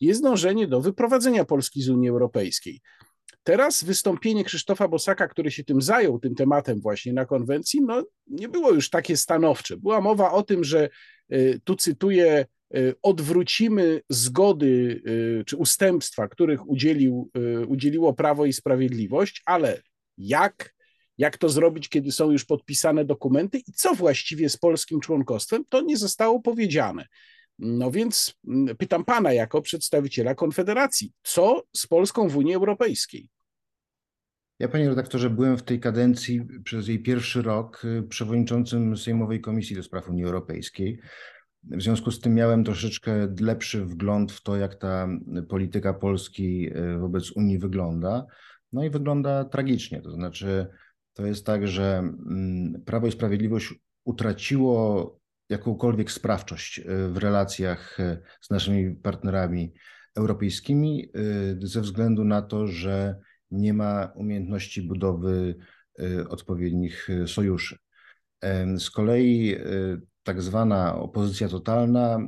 [0.00, 2.80] jest dążenie do wyprowadzenia Polski z Unii Europejskiej.
[3.42, 8.48] Teraz wystąpienie Krzysztofa Bosaka, który się tym zajął, tym tematem właśnie na konwencji, no nie
[8.48, 9.76] było już takie stanowcze.
[9.76, 10.88] Była mowa o tym, że
[11.32, 12.46] y, tu cytuję,
[13.02, 15.02] odwrócimy zgody
[15.40, 17.30] y, czy ustępstwa, których udzielił,
[17.62, 19.82] y, udzieliło Prawo i Sprawiedliwość, ale
[20.18, 20.74] jak,
[21.18, 25.80] jak to zrobić, kiedy są już podpisane dokumenty i co właściwie z polskim członkostwem, to
[25.80, 27.06] nie zostało powiedziane.
[27.58, 33.28] No więc mm, pytam pana jako przedstawiciela Konfederacji, co z Polską w Unii Europejskiej?
[34.58, 39.82] Ja, panie redaktorze, byłem w tej kadencji przez jej pierwszy rok przewodniczącym Sejmowej Komisji do
[39.82, 41.00] Spraw Unii Europejskiej.
[41.62, 45.08] W związku z tym miałem troszeczkę lepszy wgląd w to, jak ta
[45.48, 48.26] polityka Polski e, wobec Unii wygląda.
[48.72, 50.02] No i wygląda tragicznie.
[50.02, 50.66] To znaczy,
[51.14, 58.18] to jest tak, że mm, Prawo i Sprawiedliwość utraciło jakąkolwiek sprawczość e, w relacjach e,
[58.40, 59.72] z naszymi partnerami
[60.16, 61.08] europejskimi
[61.62, 63.16] ze względu na to, że
[63.50, 65.54] nie ma umiejętności budowy
[66.28, 67.78] odpowiednich sojuszy.
[68.78, 69.56] Z kolei
[70.30, 72.18] tak zwana opozycja totalna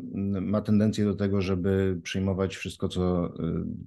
[0.40, 3.30] ma tendencję do tego, żeby przyjmować wszystko, co y,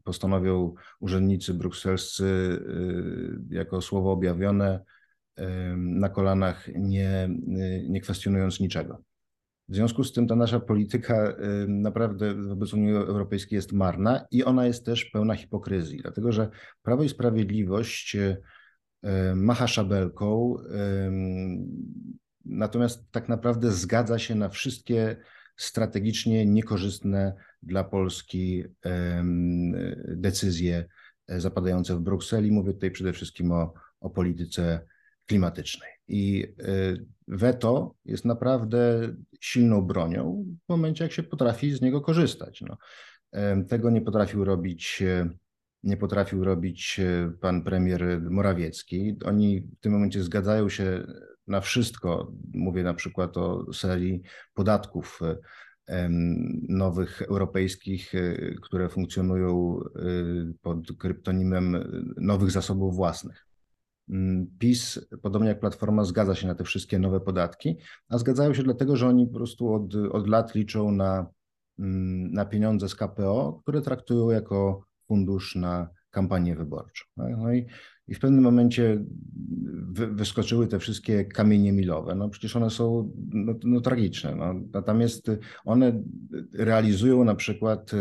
[0.04, 4.80] postanowią urzędnicy brukselscy y, jako słowo objawione
[5.78, 9.02] na kolanach, nie, y, nie kwestionując niczego.
[9.70, 11.36] W związku z tym ta nasza polityka
[11.68, 16.50] naprawdę wobec Unii Europejskiej jest marna i ona jest też pełna hipokryzji, dlatego że
[16.84, 18.18] Prawo i Sprawiedliwość
[19.36, 20.56] macha szabelką,
[22.46, 25.18] natomiast tak naprawdę zgadza się na wszystkie
[25.58, 28.64] strategicznie niekorzystne dla Polski
[30.08, 30.86] decyzje
[31.28, 32.52] e, zapadające w Brukseli.
[32.52, 34.86] Mówię tutaj przede wszystkim o, o polityce
[35.26, 35.90] klimatycznej.
[36.08, 36.74] I e,
[37.28, 42.62] weto jest naprawdę silną bronią w momencie, jak się potrafi z niego korzystać.
[42.62, 42.78] No,
[43.68, 45.30] tego nie potrafił robić e,
[45.86, 47.02] nie potrafił robić
[47.42, 49.18] pan premier Morawiecki.
[49.26, 51.08] Oni w tym momencie zgadzają się
[51.48, 52.32] na wszystko.
[52.54, 54.22] Mówię na przykład o serii
[54.54, 55.20] podatków
[56.70, 60.02] nowych europejskich, e, które funkcjonują e,
[60.62, 61.78] pod kryptonimem
[62.18, 63.48] nowych zasobów własnych.
[64.10, 67.78] Mm, PiS, podobnie jak Platforma, zgadza się na te wszystkie nowe podatki,
[68.10, 71.28] a zgadzają się dlatego, że oni po prostu od, od lat liczą na,
[71.80, 77.06] mm, na pieniądze z KPO, które traktują jako fundusz na kampanię wyborczą.
[77.18, 77.66] No, no i
[78.08, 79.06] i w pewnym momencie
[79.92, 82.16] wy, wyskoczyły te wszystkie kamienie milowe.
[82.16, 84.36] No przecież one są no, no tragiczne.
[84.36, 84.54] No.
[84.74, 85.32] Natomiast
[85.66, 86.04] one
[86.54, 87.92] realizują na przykład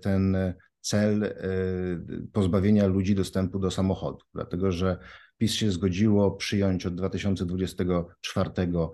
[0.00, 0.36] ten
[0.80, 1.32] cel e,
[2.32, 4.98] pozbawienia ludzi dostępu do samochodu, dlatego że
[5.38, 8.90] PiS się zgodziło przyjąć od 2024 E,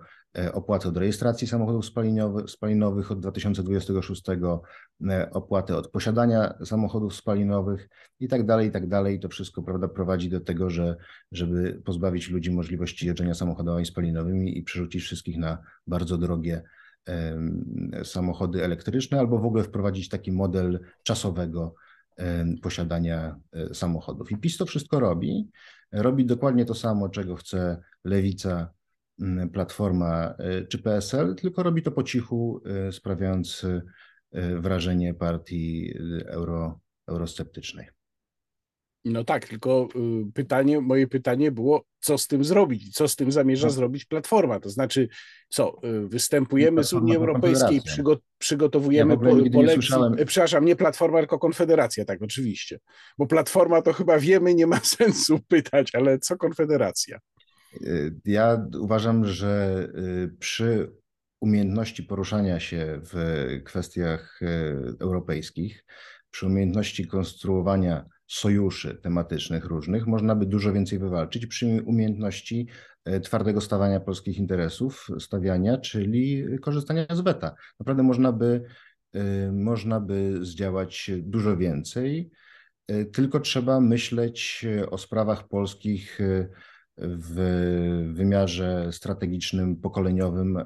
[0.52, 1.86] opłaty od rejestracji samochodów
[2.46, 4.22] spalinowych, od 2026,
[5.10, 7.88] e, opłaty od posiadania samochodów spalinowych
[8.20, 9.20] i tak dalej, i tak dalej.
[9.20, 10.96] To wszystko prawda, prowadzi do tego, że
[11.32, 16.62] żeby pozbawić ludzi możliwości jeżdżenia samochodami spalinowymi i przerzucić wszystkich na bardzo drogie
[18.04, 21.74] samochody elektryczne, albo w ogóle wprowadzić taki model czasowego
[22.62, 24.32] posiadania e, samochodów.
[24.32, 25.48] I PiS to wszystko robi.
[25.92, 28.72] Robi dokładnie to samo, czego chce lewica
[29.52, 33.66] Platforma e, czy PSL, tylko robi to po cichu, e, sprawiając
[34.60, 35.94] wrażenie partii
[36.26, 37.86] euro, eurosceptycznej.
[39.04, 42.94] No tak, tylko y, pytanie, moje pytanie było, co z tym zrobić?
[42.94, 43.72] Co z tym zamierza no.
[43.72, 44.60] zrobić Platforma?
[44.60, 45.08] To znaczy,
[45.48, 50.76] co, y, występujemy z Unii Europejskiej, przygo przygotowujemy ja po, po lekcji, nie przepraszam, nie
[50.76, 52.78] Platforma, tylko Konfederacja, tak, oczywiście.
[53.18, 57.18] Bo Platforma to chyba wiemy, nie ma sensu pytać, ale co Konfederacja?
[57.80, 59.88] Y, ja uważam, że
[60.38, 60.92] przy
[61.40, 64.40] umiejętności poruszania się w kwestiach
[65.00, 65.84] europejskich,
[66.30, 72.68] przy umiejętności konstruowania sojuszy tematycznych różnych można by dużo więcej wywalczyć przy umiejętności
[73.22, 77.54] twardego stawiania polskich interesów, stawiania, czyli korzystania z weta.
[77.80, 78.64] Naprawdę można by,
[79.52, 82.30] można by zdziałać dużo więcej,
[83.12, 86.18] tylko trzeba myśleć o sprawach polskich
[86.98, 87.34] w
[88.12, 90.58] wymiarze strategicznym, pokoleniowym,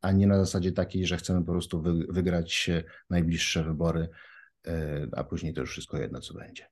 [0.00, 2.70] a nie na zasadzie takiej, że chcemy po prostu wygrać
[3.10, 4.08] najbliższe wybory,
[5.12, 6.66] a później to już wszystko jedno, co będzie.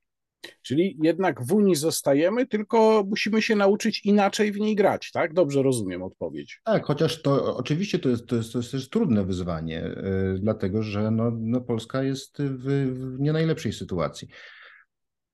[0.61, 5.33] Czyli jednak w Unii zostajemy, tylko musimy się nauczyć inaczej w niej grać, tak?
[5.33, 6.61] Dobrze rozumiem odpowiedź.
[6.63, 10.83] Tak, chociaż to oczywiście to jest, to jest, to jest też trudne wyzwanie, yy, dlatego
[10.83, 14.27] że no, no Polska jest w, w nie najlepszej sytuacji.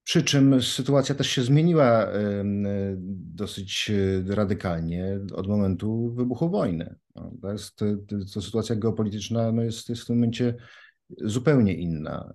[0.10, 2.96] Przy czym sytuacja też się zmieniła yy,
[3.36, 6.96] dosyć y, radykalnie od momentu wybuchu wojny.
[7.16, 7.80] No, to, jest,
[8.34, 10.56] to sytuacja geopolityczna no jest, jest w tym momencie
[11.22, 12.34] zupełnie inna.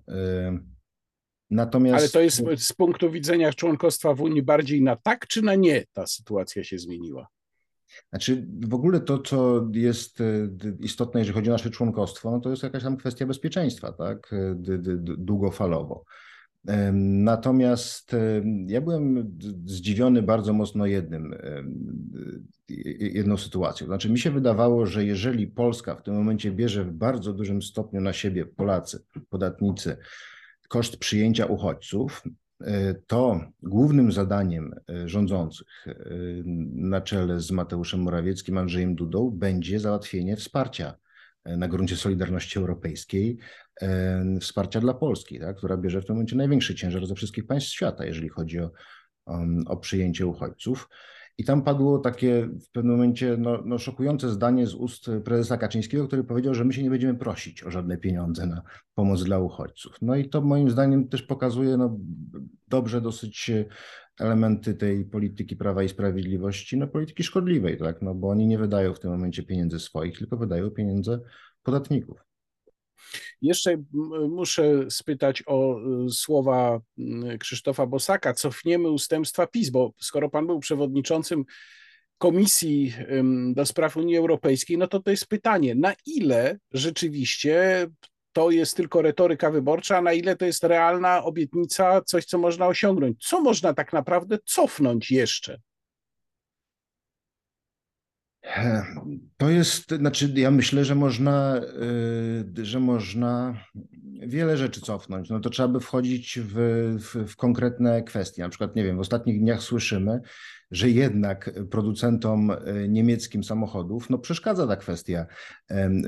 [1.49, 1.97] Natomiast...
[1.97, 5.85] Ale to jest z punktu widzenia członkostwa w Unii bardziej na tak czy na nie
[5.93, 7.27] ta sytuacja się zmieniła?
[8.09, 12.49] Znaczy, w ogóle to, co jest e, istotne, jeżeli chodzi o nasze członkostwo, no to
[12.49, 14.55] jest jakaś tam kwestia bezpieczeństwa, tak, e,
[15.17, 16.05] długofalowo.
[16.93, 18.15] Natomiast
[18.67, 21.35] ja byłem zdziwiony bardzo mocno jednym,
[22.99, 23.87] jedną sytuacją.
[23.87, 28.01] Znaczy, mi się wydawało, że jeżeli Polska w tym momencie bierze w bardzo dużym stopniu
[28.01, 29.97] na siebie Polacy, podatnicy,
[30.67, 32.23] koszt przyjęcia uchodźców,
[32.61, 35.93] e, to głównym zadaniem e, rządzących e,
[36.73, 40.93] na czele z Mateuszem Morawieckim, Andrzejem Dudą będzie załatwienie wsparcia
[41.45, 43.37] na gruncie Solidarności Europejskiej,
[44.41, 48.05] wsparcia dla Polski, tak, która bierze w tym momencie największy ciężar ze wszystkich państw świata,
[48.05, 48.71] jeżeli chodzi o,
[49.65, 50.89] o przyjęcie uchodźców.
[51.37, 56.07] I tam padło takie w pewnym momencie no, no, szokujące zdanie z ust prezesa Kaczyńskiego,
[56.07, 58.61] który powiedział, że my się nie będziemy prosić o żadne pieniądze na
[58.93, 59.95] pomoc dla uchodźców.
[60.01, 61.99] No i to moim zdaniem też pokazuje no,
[62.67, 63.51] dobrze dosyć
[64.19, 68.93] elementy tej polityki Prawa i Sprawiedliwości, no polityki szkodliwej, tak, no bo oni nie wydają
[68.93, 71.19] w tym momencie pieniędzy swoich, tylko wydają pieniądze
[71.63, 72.17] podatników.
[73.41, 73.83] Jeszcze
[74.29, 76.79] muszę spytać o y, słowa
[77.39, 78.33] Krzysztofa Bosaka.
[78.33, 81.45] Cofniemy ustępstwa PiS, bo skoro pan był przewodniczącym
[82.17, 82.93] Komisji
[83.53, 87.87] do Spraw Unii Europejskiej, no to to jest pytanie, na ile rzeczywiście
[88.35, 93.27] to jest tylko retoryka wyborcza, na ile to jest realna obietnica, coś, co można osiągnąć?
[93.27, 95.59] Co można tak naprawdę cofnąć jeszcze?
[99.37, 101.61] To jest, znaczy ja myślę, że można,
[102.57, 103.63] y, że można
[104.21, 105.29] wiele rzeczy cofnąć.
[105.29, 106.53] No to trzeba by wchodzić w,
[106.99, 108.41] w, w, konkretne kwestie.
[108.41, 110.21] Na przykład, nie wiem, w ostatnich dniach słyszymy,
[110.71, 115.25] że jednak producentom y, niemieckim samochodów no przeszkadza ta kwestia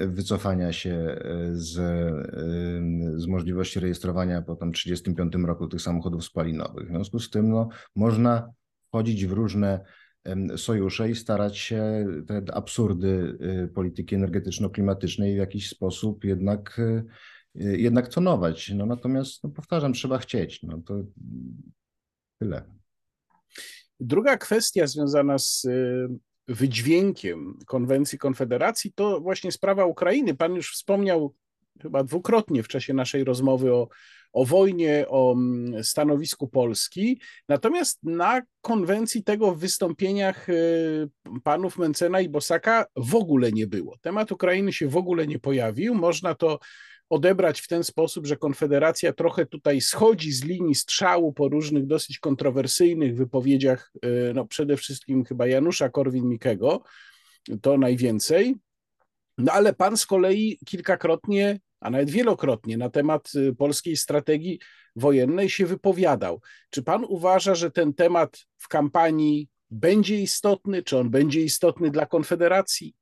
[0.07, 1.73] wycofania się y, z,
[3.21, 6.87] z możliwości rejestrowania po tam 1935 roku tych samochodów spalinowych.
[6.87, 8.51] W związku z tym no, można
[8.87, 9.79] wchodzić w różne
[10.57, 13.37] sojusze i starać się te absurdy
[13.73, 16.81] polityki energetyczno-klimatycznej w jakiś sposób jednak,
[17.57, 18.71] jednak tonować.
[18.75, 20.63] No natomiast no powtarzam, trzeba chcieć.
[20.63, 20.93] No to
[22.39, 22.63] tyle.
[23.99, 26.07] Druga kwestia związana z y,
[26.47, 30.35] wydźwiękiem konwencji Konfederacji to właśnie sprawa Ukrainy.
[30.35, 31.35] Pan już wspomniał
[31.81, 33.87] chyba dwukrotnie w czasie naszej rozmowy o
[34.33, 37.21] o wojnie, o mm, stanowisku Polski.
[37.49, 41.09] Natomiast na konwencji tego w wystąpieniach y,
[41.43, 43.97] panów Mencena i Bosaka w ogóle nie było.
[44.01, 45.95] Temat Ukrainy się w ogóle nie pojawił.
[45.95, 46.59] Można to
[47.09, 52.19] odebrać w ten sposób, że Konfederacja trochę tutaj schodzi z linii strzału po różnych dosyć
[52.19, 56.79] kontrowersyjnych wypowiedziach, y, no przede wszystkim chyba Janusza Korwin-Mikkego,
[57.61, 58.55] to najwięcej.
[59.37, 64.59] No ale pan z kolei kilkakrotnie a nawet wielokrotnie na temat y, polskiej strategii
[64.95, 66.41] wojennej się wypowiadał.
[66.69, 70.83] Czy pan uważa, że ten temat w kampanii będzie istotny?
[70.83, 72.95] Czy on będzie istotny dla Konfederacji?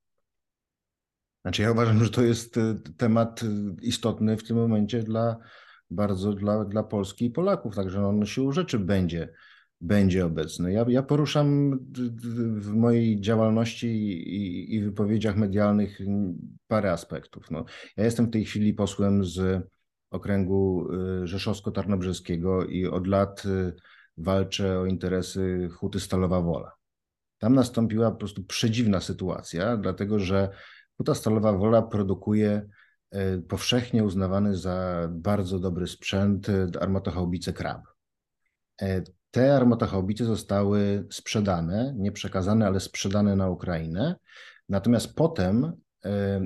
[1.45, 3.47] Znaczy, ja uważam, że to jest y, temat y,
[3.81, 5.38] istotny w tym momencie dla
[5.89, 9.29] bardzo dla, dla Polski i Polaków, także on siłą rzeczy będzie
[9.81, 10.73] będzie obecny.
[10.73, 11.79] Ja, ja poruszam
[12.58, 15.99] w mojej działalności i, i, wypowiedziach medialnych
[16.67, 17.51] parę aspektów.
[17.51, 17.65] No,
[17.97, 19.63] ja jestem w tej chwili posłem z
[20.12, 20.88] okręgu
[21.23, 23.43] y, rzeszowsko-tarnobrzeskiego i od lat
[24.17, 26.71] walczę o interesy Huty Stalowa Wola.
[27.38, 30.49] Tam nastąpiła po prostu przedziwna sytuacja, dlatego że
[30.97, 32.67] Huta Stalowa Wola produkuje
[33.15, 36.47] y, powszechnie uznawany za bardzo dobry sprzęt
[36.81, 37.81] armatochaubice Krab.
[39.31, 44.15] Te armatochaubice zostały sprzedane, nie przekazane, ale sprzedane na Ukrainę.
[44.69, 45.73] Natomiast potem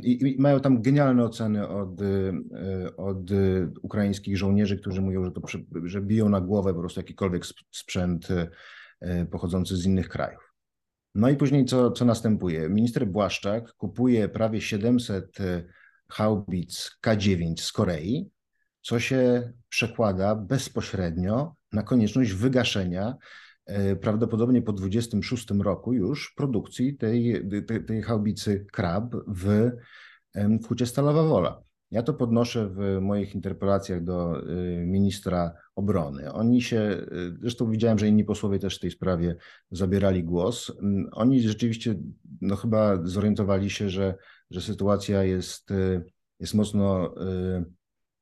[0.04, 2.34] i, I, mają tam genialne oceny od, e,
[2.98, 3.32] od
[3.82, 5.42] ukraińskich żołnierzy, którzy mówią, że, to,
[5.84, 8.28] że biją na głowę po prostu jakikolwiek sprzęt
[9.02, 10.49] e, pochodzący z innych krajów.
[11.16, 12.70] No i później co, co następuje?
[12.70, 15.64] Minister Błaszczak kupuje prawie 700 e,
[16.10, 18.32] haubic K9 z Korei,
[18.82, 23.18] co się przekłada bezpośrednio na konieczność wygaszenia
[23.70, 29.72] E, prawdopodobnie po 26 roku już produkcji tej, tej, tej haubicy Krab w,
[30.36, 31.62] w Hucie Stalowa Wola.
[31.92, 34.46] Ja to podnoszę w moich interpelacjach do e,
[34.86, 36.34] ministra obrony.
[36.34, 37.06] Oni się, e,
[37.42, 39.36] zresztą widziałem, że inni posłowie też w tej sprawie
[39.72, 40.72] zabierali głos.
[40.82, 41.96] Mm, oni rzeczywiście
[42.42, 44.16] no chyba zorientowali się, że,
[44.52, 45.70] że sytuacja jest,
[46.40, 47.16] jest mocno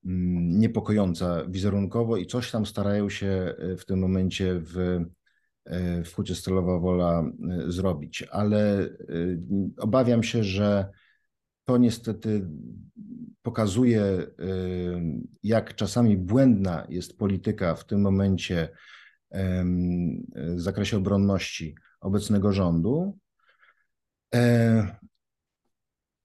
[0.05, 5.05] mm, niepokojąca wizerunkowo i coś tam starają się w tym momencie w
[6.05, 7.23] w Hucie Stalowa Wola
[7.67, 8.89] zrobić, ale
[9.77, 10.89] obawiam się, że
[11.65, 12.47] to niestety
[13.47, 14.27] pokazuje,
[15.43, 18.69] jak czasami błędna jest polityka w tym momencie
[20.35, 23.17] w zakresie obronności obecnego rządu.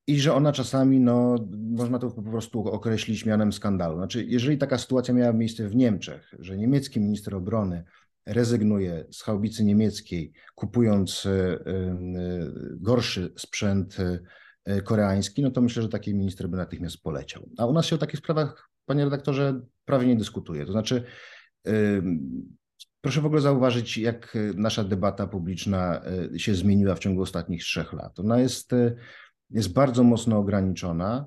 [0.07, 3.97] I że ona czasami, no, można to po prostu określić mianem skandalu.
[3.97, 7.85] Znaczy, jeżeli taka sytuacja miała miejsce w Niemczech, że niemiecki minister obrony
[8.27, 11.59] rezygnuje z haubicy niemieckiej, kupując e, e,
[12.77, 14.19] gorszy sprzęt e,
[14.85, 17.49] koreański, no to myślę, że taki minister by natychmiast poleciał.
[17.59, 20.67] A u nas się o takich sprawach, panie redaktorze, prawie nie dyskutuje.
[20.67, 21.05] To znaczy,
[23.01, 26.03] proszę w ogóle zauważyć, jak nasza debata publiczna
[26.37, 28.19] się zmieniła w ciągu ostatnich trzech lat.
[28.21, 28.71] Ona jest,
[29.51, 31.27] jest bardzo mocno ograniczona.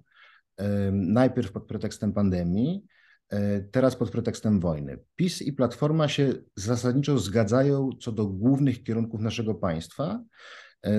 [0.92, 2.84] Najpierw pod pretekstem pandemii,
[3.30, 5.00] E, teraz pod pretekstem wojny.
[5.16, 10.26] PiS i Platforma się zasadniczo zgadzają co do głównych kierunków naszego państwa, e,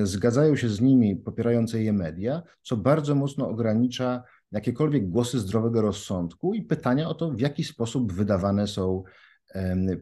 [0.03, 6.55] zgadzają się z nimi popierające je media, co bardzo mocno ogranicza jakiekolwiek głosy zdrowego rozsądku
[6.55, 9.03] i pytania o to, w jaki sposób wydawane są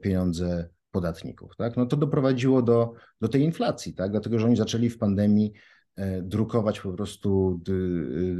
[0.02, 1.56] pieniądze podatników.
[1.56, 1.76] Tak?
[1.76, 4.10] No to doprowadziło do, do tej inflacji, tak?
[4.10, 5.52] dlatego że oni zaczęli w pandemii
[5.96, 7.72] E, drukować po prostu y,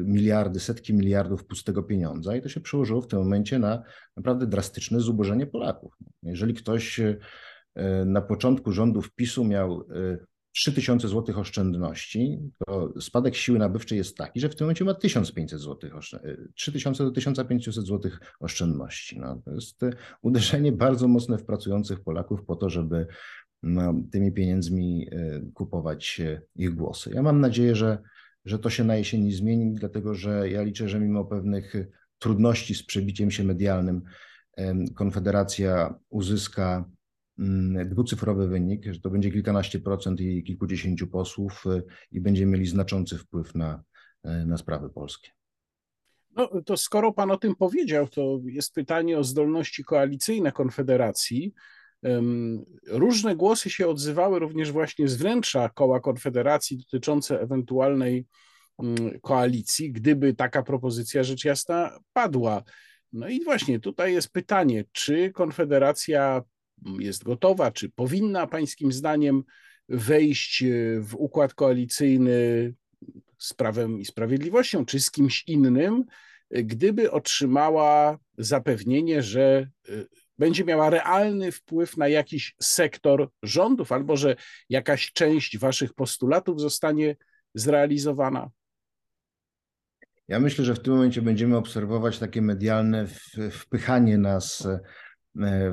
[0.07, 3.83] miliardy, setki miliardów pustego pieniądza i to się przełożyło w tym momencie na
[4.17, 5.97] naprawdę drastyczne zubożenie Polaków.
[6.23, 7.17] Jeżeli ktoś e,
[8.05, 9.85] na początku rządów PiSu miał
[10.55, 14.95] 3000 e, zł oszczędności, to spadek siły nabywczej jest taki, że w tym momencie ma
[14.95, 15.91] 1500 zł,
[16.55, 19.21] 3000 do 1500 zł oszczędności.
[19.21, 19.81] No, to jest
[20.23, 23.07] uderzenie bardzo mocne w pracujących Polaków po to, żeby
[23.63, 26.21] no, tymi pieniędzmi e, kupować
[26.57, 27.11] ich głosy.
[27.15, 27.99] Ja mam nadzieję, że,
[28.45, 31.75] że to się na jesieni zmieni, dlatego że ja liczę, że mimo pewnych
[32.19, 34.03] trudności z przebiciem się medialnym,
[34.95, 36.85] Konfederacja uzyska
[37.85, 43.19] dwucyfrowy wynik, że to będzie kilkanaście procent i kilkudziesięciu posłów e, i będziemy mieli znaczący
[43.19, 43.83] wpływ na,
[44.23, 45.31] e, na sprawy polskie.
[46.37, 51.55] No to skoro pan o tym powiedział, to jest pytanie o zdolności koalicyjne Konfederacji.
[52.89, 58.27] Różne głosy się odzywały również właśnie z wnętrza koła Konfederacji dotyczące ewentualnej
[58.79, 62.63] mm, koalicji, gdyby taka propozycja rzecz jasna padła.
[63.13, 66.43] No i właśnie tutaj jest pytanie, czy Konfederacja
[66.99, 69.45] jest gotowa, czy powinna Pańskim zdaniem
[69.89, 70.67] wejść e,
[71.01, 72.75] w układ koalicyjny
[73.39, 76.05] z Prawem i Sprawiedliwością, czy z kimś innym,
[76.51, 79.93] e, gdyby otrzymała zapewnienie, że e,
[80.39, 84.37] będzie miała realny wpływ na jakiś sektor rządów, albo że
[84.69, 87.17] jakaś część waszych postulatów zostanie
[87.55, 88.51] zrealizowana?
[90.29, 93.07] Ja myślę, że w tym momencie będziemy obserwować takie medialne
[93.51, 94.69] wpychanie nas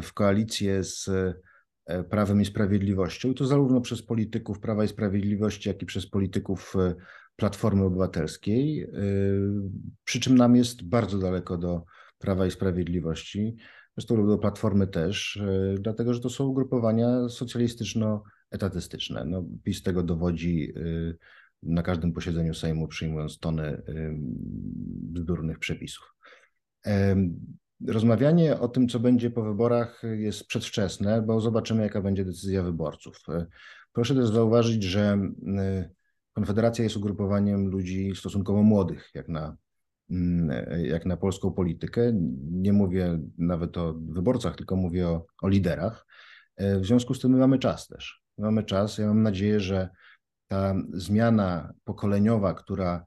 [0.02, 1.10] w koalicję z
[1.86, 6.10] e, Prawem i Sprawiedliwością, i to zarówno przez polityków Prawa i Sprawiedliwości, jak i przez
[6.10, 6.96] polityków e,
[7.36, 8.88] Platformy Obywatelskiej.
[10.04, 11.84] Przy czym nam jest bardzo daleko do
[12.18, 13.58] Prawa i Sprawiedliwości.
[13.98, 19.26] Zresztą do Platformy też, e, dlatego że to są ugrupowania socjalistyczno-etatystyczne.
[19.26, 21.14] No, PiS tego dowodzi e,
[21.64, 23.84] na każdym posiedzeniu Sejmu, przyjmując tony e,
[25.14, 26.16] bzdurnych przepisów.
[27.88, 33.18] Rozmawianie o tym, co będzie po wyborach, jest przedwczesne, bo zobaczymy, jaka będzie decyzja wyborców.
[33.94, 35.20] Proszę też zauważyć, że
[36.34, 39.58] Konfederacja jest ugrupowaniem ludzi stosunkowo młodych, jak na,
[40.84, 42.14] jak na polską politykę.
[42.52, 46.06] Nie mówię nawet o wyborcach, tylko mówię o, o liderach.
[46.58, 48.22] W związku z tym my mamy czas też.
[48.38, 48.98] Mamy czas.
[48.98, 49.90] Ja mam nadzieję, że
[50.48, 53.06] ta zmiana pokoleniowa, która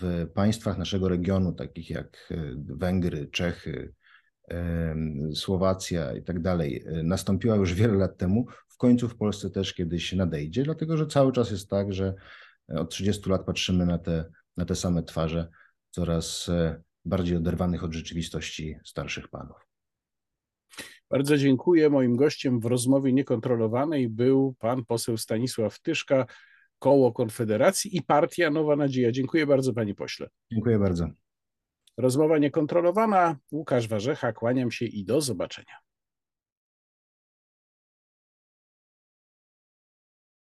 [0.00, 3.94] w państwach naszego regionu, takich jak e, Węgry, Czechy,
[5.34, 9.74] Słowacja i tak dalej, e, nastąpiła już wiele lat temu, w końcu w Polsce też
[9.74, 12.14] kiedyś nadejdzie, dlatego że cały czas jest tak, że
[12.68, 14.24] od 30 lat patrzymy na te,
[14.56, 15.48] na te same twarze,
[15.90, 19.56] coraz e, bardziej oderwanych od rzeczywistości starszych panów.
[21.10, 21.90] Bardzo dziękuję.
[21.90, 26.26] Moim gościem w rozmowie niekontrolowanej był pan poseł Stanisław Tyszka,
[26.78, 29.12] Koło Konfederacji i Partia Nowa Nadzieja.
[29.12, 30.28] Dziękuję bardzo, panie pośle.
[30.52, 31.08] Dziękuję bardzo.
[31.96, 33.36] Rozmowa niekontrolowana.
[33.52, 35.85] Łukasz Warzecha, kłaniam się i do zobaczenia.